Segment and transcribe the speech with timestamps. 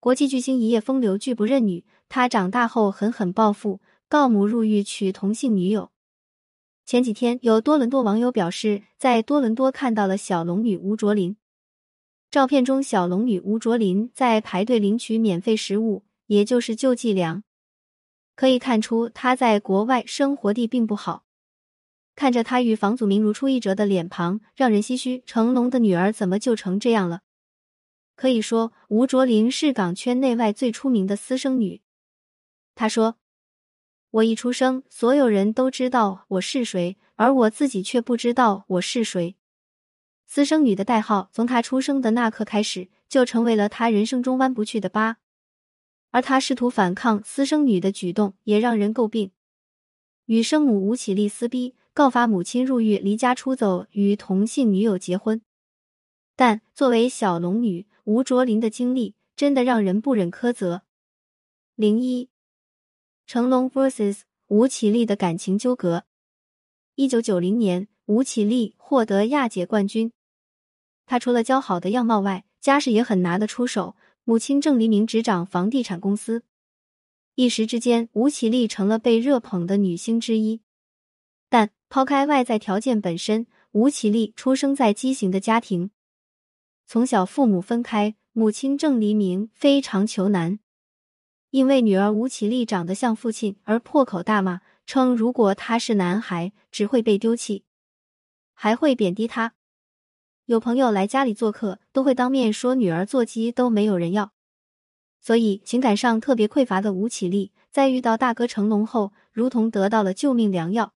[0.00, 1.84] 国际巨星一夜风流，拒不认女。
[2.08, 5.90] 他长大后狠狠报复，告母入狱娶同性女友。
[6.86, 11.36] 前几天，有多伦多网友表示，在多伦多看到了小龙女吴卓林。
[12.30, 17.42] 照片中，小龙女吴卓林在排队领取免费食物，也就是救济粮。
[18.36, 21.24] 可以看出，她在国外生活地并不好。
[22.14, 25.22] 看着她与房祖名如出一辙的脸庞，让人唏嘘。
[25.26, 27.20] 成龙的女儿怎么就成这样了？
[28.18, 31.82] 可以说，吴卓林是港圈内外最出名的私生女。
[32.74, 33.14] 她说。
[34.10, 39.36] 我一出生，所有人都知道我是谁，而我自己却不知道我是谁。
[40.26, 45.18] 私生女的代号，从她出生的那刻开始，就成为了她人生中弯不去的疤。
[46.10, 49.30] 而她试图反抗私生女的举动，也让人诟病。
[50.24, 55.40] 与生母吴绮莉撕逼，告发母亲入狱，离家出走，与同性女友结婚。
[56.34, 60.80] 但作为小龙女，吴卓林的经历真的让人不忍苛责。
[61.74, 62.30] 零一。
[63.26, 66.04] 成龙 vs 吴绮莉的感情纠葛。
[66.94, 70.10] 一九九零年，吴绮莉获得亚姐冠军。
[71.04, 73.94] 她除了姣好的样貌外，家世也很拿得出手。
[74.24, 76.44] 母亲郑黎明执掌房地产公司，
[77.34, 80.62] 一时之间，吴绮莉成了被热捧的女星之一。
[81.50, 85.90] 但抛开外在条件本身，吴绮莉出生在畸形的家庭，
[86.90, 90.58] 从小父母分开，母亲郑黎明非常求男。
[91.50, 97.64] 因为女儿吴绮莉长得像父亲，而破口大骂，称如果他是男孩，只会被丢弃，
[98.54, 99.52] 还会贬低他。
[100.46, 104.32] 有朋友来家里做客，都会当面说女儿做鸡都没有人要。
[105.20, 110.94] 所以情感上特别匮乏的吴绮莉，在遇到大哥成龙后，如同得到了救命良药。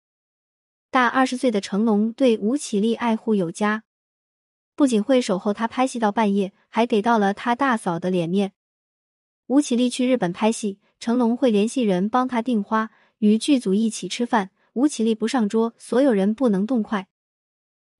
[0.90, 3.84] 大二十岁的成龙对吴绮莉爱护有加，
[4.74, 8.52] 不仅会守候她拍戏到半夜，还给到了他大嫂的脸面。
[9.46, 14.50] 吴绮莉去日本拍戏，成龙会联系人帮她订花，与剧组一起吃饭。
[14.74, 17.08] 吴绮莉不上桌，所有人不能动筷。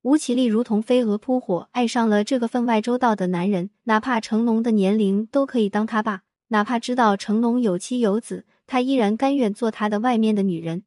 [0.01, 3.71] 吴绮莉如同飞蛾扑火，爱上了这个分外周到的男人。
[3.85, 10.85] 哪怕成龙的年龄都可以当他爸，哪怕知道成龙有妻有子，她依然甘愿做他的外面的女人。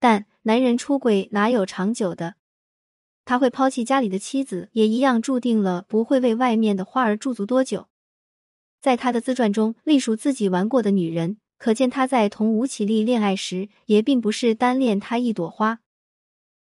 [0.00, 2.36] 但男人出轨哪有长久的？
[3.26, 7.88] 他会抛弃家里的妻子，也一样注定了不会为外面的花儿驻足多久。
[8.80, 15.80] 在他的自传中，隶属自己玩过的女人，可见他在同吴绮莉恋爱时，也并不是单恋她一朵花。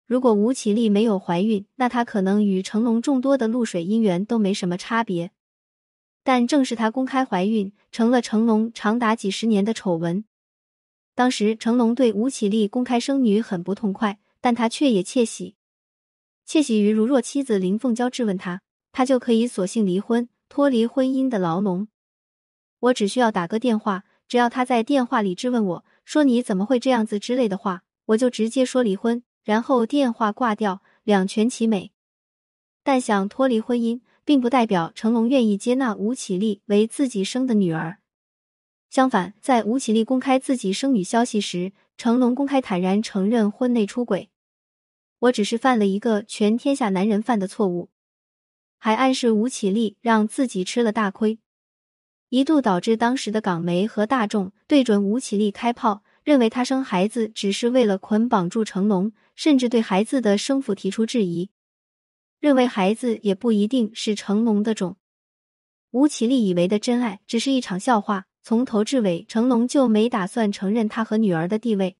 [0.06, 5.30] 如果吴绮莉没有怀孕，那她可能与成龙众多的露水姻缘都没什么差别。
[6.22, 10.26] 但正是她公开怀孕，成了成龙长达几十年的丑闻。
[11.14, 15.54] 当时成龙对吴绮莉公开生女很不痛快，但他却也窃喜，
[16.52, 21.86] 窃喜于如若妻子林凤娇质问他，他就可以索性离婚，脱离婚姻的牢笼。
[22.80, 31.92] 我只需要打个电话，只要他在电话里质问我说你怎么会这样子之类的话，我就直接说离婚，然后电话挂掉，两全其美。
[32.82, 37.98] 但想脱离婚姻，并不代表成龙愿意接纳吴绮莉为自己生的女儿。
[38.90, 44.29] 相反，在吴绮莉公开自己生女消息时，成龙公开坦然承认婚内出轨。
[45.20, 47.90] 我只是犯了一个全天下男人犯的错误，
[48.78, 51.38] 还暗示吴绮莉让自己吃了大亏。
[52.30, 61.50] 一度导致当时的港媒和大众对准吴绮莉开炮，认为她生孩子只是为了捆绑住成龙，甚至对孩子的生父提出质疑，
[62.38, 64.96] 认为孩子也不一定是成龙的种。
[65.90, 71.96] 吴绮莉以为的真爱只是一场笑话，从头至尾成龙就没打算承认他和女儿的地位，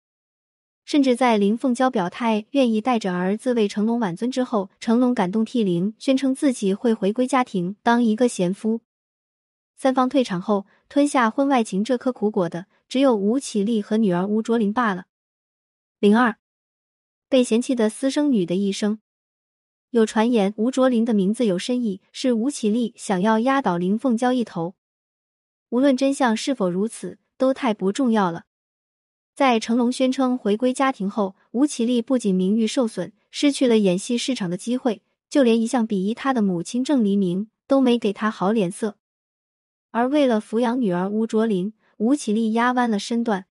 [0.91, 8.81] 甚至在林凤娇表态愿意带着儿子为成龙挽尊之后，成龙感动涕零，宣称自己会回归家庭，当一个贤夫。
[9.77, 15.05] 三方退场后，吞下婚外情这颗苦果的只有吴绮莉和女儿吴卓林罢了。
[16.01, 16.39] 零二，
[17.29, 18.99] 被嫌弃的私生女的一生。
[19.91, 24.75] 有传言吴卓林的名字有深意，是吴绮莉想要压倒林凤娇一头。
[25.69, 28.47] 无论真相是否如此，都太不重要了。
[29.35, 38.97] 在成龙宣称回归家庭后，吴绮莉不仅名誉受损，失去了演戏市场的机会，就连一向鄙夷她的母亲郑黎明都没给她好脸色。
[39.93, 43.47] 而为了抚养女儿吴卓林，吴绮莉压弯了身段，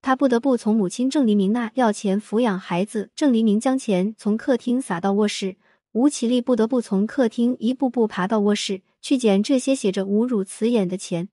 [0.00, 3.10] 她不得不从母亲郑黎明那要钱抚养孩子。
[3.16, 5.56] 郑黎明将钱从客厅撒到卧室，
[5.92, 11.28] 吴绮莉不得不从客厅一步步爬到卧室去捡这些写着侮辱词眼的钱。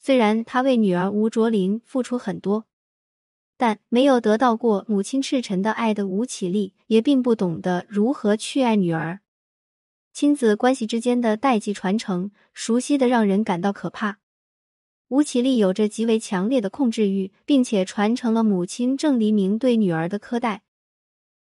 [0.00, 2.64] 虽然她为女儿吴卓林付出很多，
[3.56, 9.20] 但没有得到过母亲赤诚的爱的吴绮莉，也并不懂得如何去爱女儿。
[10.12, 14.18] 亲子关系之间的代际传承，熟悉的让人感到可怕。
[15.08, 20.62] 吴绮莉有着极为强烈的控制欲，并且传承了母亲郑黎明对女儿的苛待。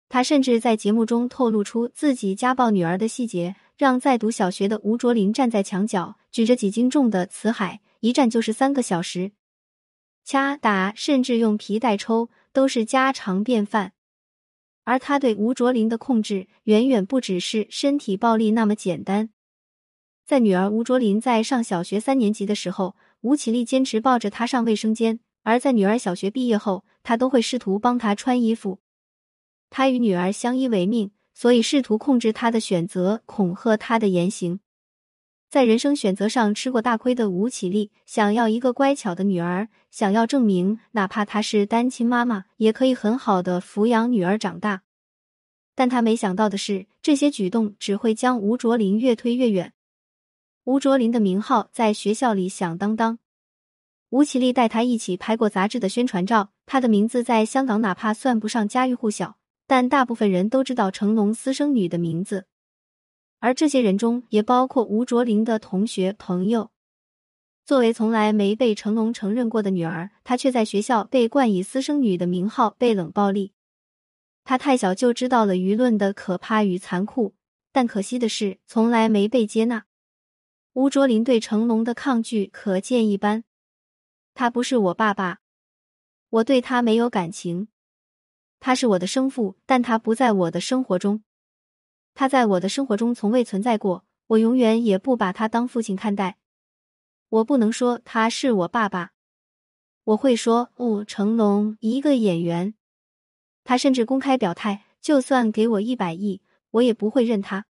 [0.08, 9.32] 她甚至在节目中透露出自己家暴女儿的细节，让在读小学的吴卓林站在墙角，举着几斤重的辞海，一站就是三个小时，
[10.26, 13.94] 掐打甚至用皮带抽都是家常便饭。
[14.82, 19.30] 而他对吴卓林的控制远远不只是身体暴力那么简单。
[20.26, 28.80] 在女儿吴卓林在上小学三年级的时候，吴绮莉坚持抱着她上卫生间；而在女儿小学毕业后，他都会试图帮她穿衣服。
[29.70, 34.60] 他与女儿相依为命，所以试图控制她的选择，恐吓她的言行。
[35.54, 44.82] 在人生选择上吃过大亏的吴绮莉，想要一个乖巧的女儿，想要证明哪怕她是单亲妈妈，也可以很好的抚养女儿长大。
[45.76, 49.72] 但她没想到的是，这些举动只会将吴卓林越推越远。
[50.64, 53.20] 吴卓林的名号在学校里响当当，
[54.10, 59.36] 吴绮莉带他一起拍过杂志的宣传照，他的名字在香港哪怕算不上家喻户晓。
[59.68, 62.46] 但大部分人都知道成龙私生女的名字，
[63.44, 66.70] 而这些人中也包括吴卓林的同学朋友。
[67.66, 73.52] 作为从来没被成龙承认过的女儿，她却在学校被冠以私生女的名号，被冷暴力。
[74.44, 77.34] 她太小就知道了舆论的可怕与残酷，
[77.70, 79.84] 但可惜的是，从来没被接纳。
[80.72, 83.44] 吴卓林对成龙的抗拒可见一斑。
[84.32, 85.40] 他不是我爸爸，
[86.30, 87.68] 我对他没有感情。
[88.58, 91.22] 他是我的生父，但他不在我的生活中。
[92.14, 96.38] 他在我的生活中从未存在过，我永远也不把他当父亲看待。
[97.28, 99.12] 我不能说他是我爸爸，
[100.04, 102.74] 我会说哦，成龙一个演员。
[103.64, 106.40] 他甚至公开表态，就算给我一百亿，
[106.70, 107.66] 我也不会认他。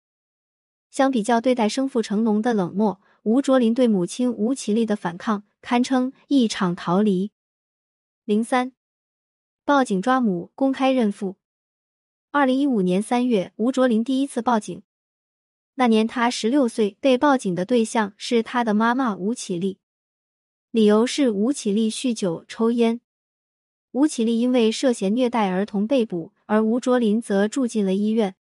[0.91, 7.31] 相比较对待生父成龙的冷漠，吴卓林对母亲吴绮莉的反抗，堪称一场逃离。
[8.23, 8.73] 零三。
[9.63, 11.37] 报警抓母，公开认父。
[12.37, 14.81] 二零一五年三月，吴卓林第一次报警。
[15.75, 19.77] 那年他十六岁，被报警的对象是他的妈妈吴绮莉，
[20.69, 22.99] 理由是吴绮莉酗酒抽烟。
[23.93, 28.35] 吴绮莉因为涉嫌虐待儿童被捕，而吴卓林则住进了医院。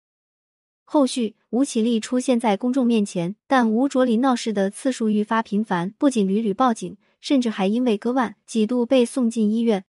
[0.82, 9.85] 后续，吴绮莉出现在公众面前，但吴卓林闹事的次数愈发频繁，不仅屡屡报警，甚至还因为割腕几度被送进医院。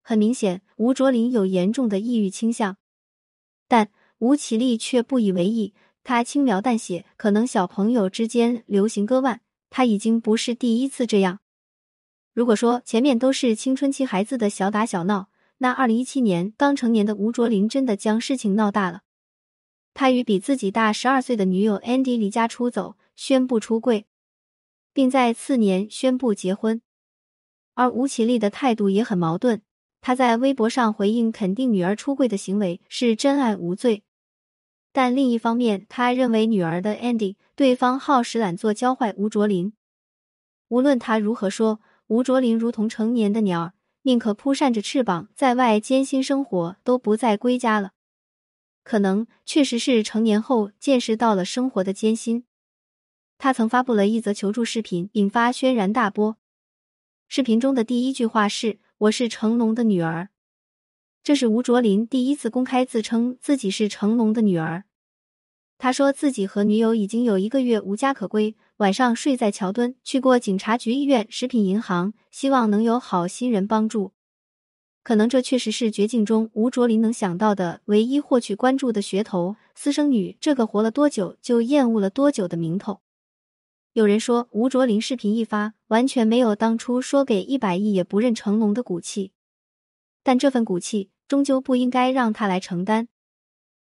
[0.00, 2.76] 很明显，吴卓林有严重的抑郁倾向，
[3.72, 3.88] 但
[4.18, 5.72] 吴绮莉却不以为意。
[6.04, 9.40] 她轻描淡写：“可能小朋友之间流行割腕，
[9.70, 11.38] 他已经不是第一次这样。”
[12.34, 19.00] 如果说前面都是青春期孩子的小打小闹，那二零一七年刚成年的吴卓林真的将事情闹大了。
[19.94, 24.04] 他与比自己大十二岁的女友 Andy 离家出走，宣布出柜，
[24.92, 26.82] 并在次年宣布结婚。
[27.72, 29.62] 而吴绮莉的态度也很矛盾。
[30.04, 34.02] 他在微博上回应肯定女儿出柜的行为是真爱无罪，
[34.92, 39.72] 但另一方面，他认为女儿的 Andy 对方好食懒做，教坏吴卓林。
[40.66, 47.92] 无论他如何说，吴卓林如同成年的鸟儿，宁可扑扇着翅膀在外艰辛生活，都不再归家了。
[48.82, 52.44] 可能确实是成年后见识到了生活的艰辛。
[53.38, 56.36] 他曾发布了一则求助视频，引发轩然大波。
[57.28, 58.81] 视频中的第一句话是。
[59.02, 60.28] 我是成龙的女儿，
[61.24, 64.84] 这是吴卓林第一次公开自称自己是成龙的女儿。
[65.76, 74.12] 他说自己和女友已经有一个月无家可归，晚上睡在桥墩，去过警察局、医院、食品银行，希望能有好心人帮助。
[75.02, 79.56] 可能这确实是绝境中吴卓林能想到的唯一获取关注的噱头。
[79.74, 83.00] 私生女这个活了多久就厌恶了多久的名头。
[83.94, 89.32] 有人说，吴卓林视频一发，完全没有当初说给一百亿也不认成龙的骨气。
[90.22, 93.08] 但这份骨气，终究不应该让他来承担。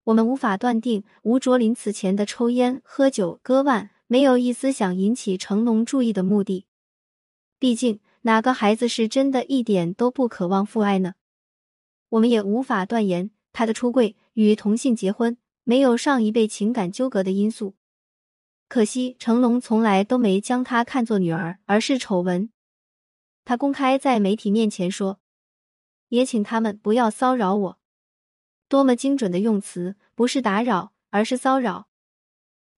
[0.04, 6.68] 我们无法断定吴卓林此前的抽烟、喝酒、割腕，没有一丝想引起成龙注意的目的。
[7.58, 11.16] 毕竟，哪个孩子是真的一点都不渴望父爱呢？
[12.10, 17.74] 我们也无法断言他的出柜与同性结婚没有上一辈情感纠葛的因素。
[18.68, 22.50] 可惜成龙从来都没将她看作女儿，而是丑闻。
[23.46, 25.20] 他公开在媒体面前说
[26.10, 27.80] ：“也请他们不要骚扰我。”
[28.68, 31.88] 多么精准的用词，不是打扰，而是骚扰。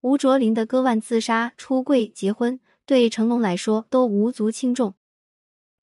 [0.01, 4.93] 吴卓林的割腕自杀、出柜、结婚，对成龙来说都无足轻重。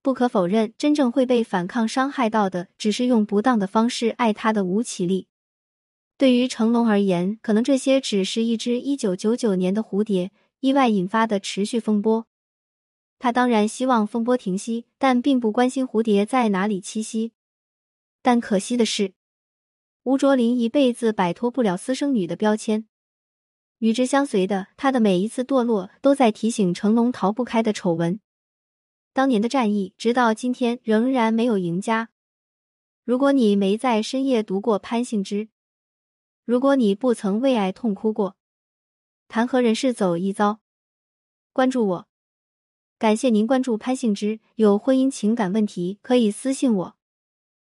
[0.01, 5.27] 不可否认，真正会被反抗伤害到的，只是用不当的方式爱他的吴绮莉。
[6.19, 10.31] 对于成龙而言，可能这些只是一只一九九九年的蝴蝶
[10.61, 12.27] 意外引发的持续风波。
[13.19, 17.33] 他当然希望风波停息，但并不关心蝴蝶在哪里栖息。
[18.23, 19.13] 但可惜的是，
[20.05, 22.87] 吴卓林一辈子摆脱不了私生女的标签。
[23.79, 28.21] 与之相随的，他的每一次堕落，都在提醒成龙逃不开的丑闻。
[29.13, 32.09] 当年的战役，直到今天仍然没有赢家。
[33.05, 35.49] 如果你没在深夜读过潘幸之，
[36.47, 38.37] 如果你不曾为爱痛哭过，
[39.27, 40.61] 谈何人世走一遭？
[41.53, 42.09] 关注我，
[43.01, 44.39] 感谢您关注潘幸之。
[44.55, 46.96] 有婚姻情感问题可以私信我。